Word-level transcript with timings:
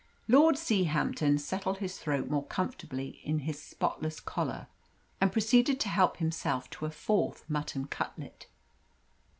Lord 0.27 0.57
Seahampton 0.57 1.37
settled 1.39 1.77
his 1.77 1.99
throat 1.99 2.27
more 2.27 2.47
comfortably 2.47 3.19
in 3.21 3.37
his 3.41 3.61
spotless 3.61 4.19
collar, 4.19 4.65
and 5.21 5.31
proceeded 5.31 5.79
to 5.81 5.89
help 5.89 6.17
himself 6.17 6.67
to 6.71 6.87
a 6.87 6.89
fourth 6.89 7.47
mutton 7.47 7.85
cutlet. 7.85 8.47